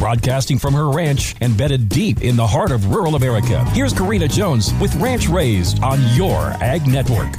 [0.00, 4.72] Broadcasting from her ranch embedded deep in the heart of rural America, here's Karina Jones
[4.80, 7.36] with Ranch Raised on your Ag Network.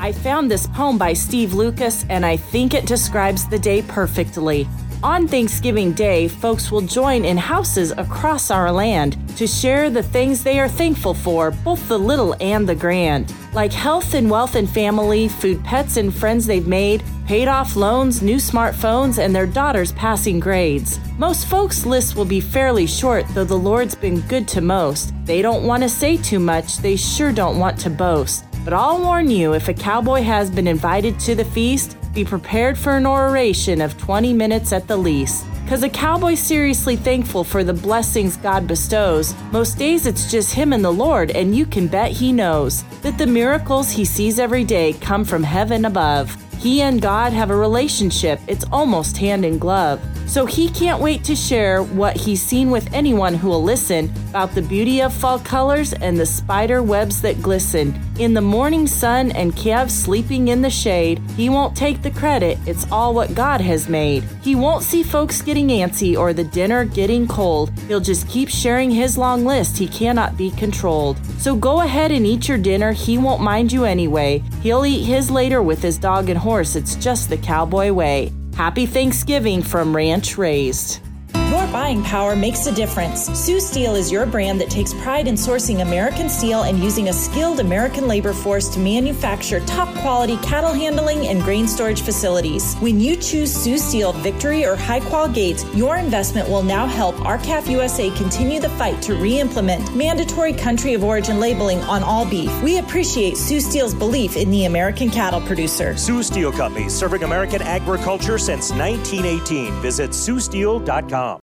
[0.00, 4.66] I found this poem by Steve Lucas, and I think it describes the day perfectly.
[5.02, 10.42] On Thanksgiving Day, folks will join in houses across our land to share the things
[10.42, 14.68] they are thankful for, both the little and the grand, like health and wealth and
[14.68, 19.92] family, food, pets, and friends they've made, paid off loans, new smartphones, and their daughters
[19.92, 20.98] passing grades.
[21.18, 25.12] Most folks' lists will be fairly short, though the Lord's been good to most.
[25.26, 28.44] They don't want to say too much, they sure don't want to boast.
[28.64, 32.76] But I'll warn you if a cowboy has been invited to the feast, be prepared
[32.78, 35.44] for an oration of 20 minutes at the least.
[35.68, 39.34] Cause a cowboy's seriously thankful for the blessings God bestows.
[39.52, 43.18] Most days it's just him and the Lord, and you can bet he knows that
[43.18, 46.34] the miracles he sees every day come from heaven above.
[46.58, 50.00] He and God have a relationship, it's almost hand in glove.
[50.26, 54.54] So he can't wait to share what he's seen with anyone who will listen about
[54.54, 57.98] the beauty of fall colors and the spider webs that glisten.
[58.18, 62.58] In the morning sun and calves sleeping in the shade, he won't take the credit,
[62.66, 64.24] it's all what God has made.
[64.42, 67.70] He won't see folks getting antsy or the dinner getting cold.
[67.88, 71.18] He'll just keep sharing his long list, he cannot be controlled.
[71.38, 74.42] So go ahead and eat your dinner, he won't mind you anyway.
[74.62, 78.32] He'll eat his later with his dog and horse, it's just the cowboy way.
[78.56, 81.05] Happy Thanksgiving from Ranch Raised.
[81.48, 83.26] Your buying power makes a difference.
[83.38, 87.12] Sioux Steel is your brand that takes pride in sourcing American steel and using a
[87.12, 92.74] skilled American labor force to manufacture top quality cattle handling and grain storage facilities.
[92.80, 97.68] When you choose Sioux Steel Victory or Hi-Qual Gates, your investment will now help R-CALF
[97.68, 102.50] USA continue the fight to re implement mandatory country of origin labeling on all beef.
[102.60, 105.96] We appreciate Sioux Steel's belief in the American cattle producer.
[105.96, 109.80] Sioux Steel Company, serving American agriculture since 1918.
[109.80, 111.40] Visit SiouxSteel.com.